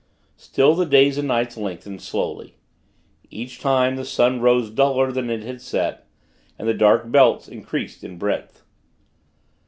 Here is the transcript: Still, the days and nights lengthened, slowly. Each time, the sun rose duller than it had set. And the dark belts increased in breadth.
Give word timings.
Still, 0.35 0.73
the 0.73 0.87
days 0.87 1.19
and 1.19 1.27
nights 1.27 1.55
lengthened, 1.57 2.01
slowly. 2.01 2.55
Each 3.29 3.59
time, 3.59 3.97
the 3.97 4.03
sun 4.03 4.41
rose 4.41 4.71
duller 4.71 5.11
than 5.11 5.29
it 5.29 5.43
had 5.43 5.61
set. 5.61 6.07
And 6.57 6.67
the 6.67 6.73
dark 6.73 7.11
belts 7.11 7.47
increased 7.47 8.03
in 8.03 8.17
breadth. 8.17 8.63